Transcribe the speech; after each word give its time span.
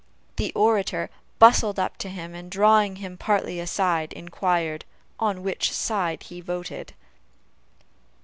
The 0.37 0.51
orator 0.55 1.11
bustled 1.37 1.77
up 1.77 1.97
to 1.97 2.09
him, 2.09 2.33
and, 2.33 2.49
drawing 2.49 2.95
him 2.95 3.19
partly 3.19 3.59
aside, 3.59 4.13
inquired, 4.13 4.83
"on 5.19 5.43
which 5.43 5.71
side 5.71 6.23
he 6.23 6.41
voted?" 6.41 6.95